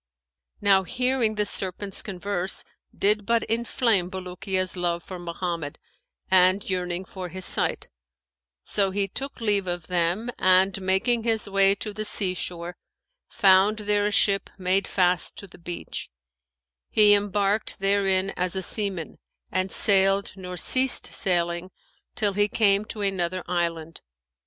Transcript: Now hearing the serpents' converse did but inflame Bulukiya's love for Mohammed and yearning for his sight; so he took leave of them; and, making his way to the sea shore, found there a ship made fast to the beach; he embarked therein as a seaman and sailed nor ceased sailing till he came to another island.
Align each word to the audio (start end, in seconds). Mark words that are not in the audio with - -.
Now 0.61 0.81
hearing 0.81 1.35
the 1.35 1.45
serpents' 1.45 2.01
converse 2.01 2.63
did 2.91 3.23
but 3.23 3.43
inflame 3.43 4.09
Bulukiya's 4.09 4.75
love 4.75 5.03
for 5.03 5.19
Mohammed 5.19 5.77
and 6.31 6.67
yearning 6.67 7.05
for 7.05 7.29
his 7.29 7.45
sight; 7.45 7.87
so 8.63 8.89
he 8.89 9.07
took 9.07 9.39
leave 9.39 9.67
of 9.67 9.85
them; 9.85 10.31
and, 10.39 10.81
making 10.81 11.21
his 11.21 11.47
way 11.47 11.75
to 11.75 11.93
the 11.93 12.03
sea 12.03 12.33
shore, 12.33 12.77
found 13.29 13.77
there 13.77 14.07
a 14.07 14.11
ship 14.11 14.49
made 14.57 14.87
fast 14.87 15.37
to 15.37 15.45
the 15.45 15.59
beach; 15.59 16.09
he 16.89 17.13
embarked 17.13 17.77
therein 17.77 18.31
as 18.31 18.55
a 18.55 18.63
seaman 18.63 19.19
and 19.51 19.71
sailed 19.71 20.33
nor 20.35 20.57
ceased 20.57 21.13
sailing 21.13 21.69
till 22.15 22.33
he 22.33 22.47
came 22.47 22.85
to 22.85 23.01
another 23.01 23.43
island. 23.45 24.01